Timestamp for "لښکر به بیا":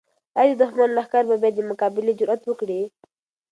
0.97-1.51